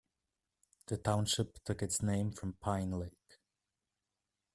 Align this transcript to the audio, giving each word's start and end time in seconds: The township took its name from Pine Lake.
The 0.87 0.97
township 0.97 1.63
took 1.63 1.83
its 1.83 2.01
name 2.01 2.31
from 2.31 2.53
Pine 2.53 2.89
Lake. 2.89 3.37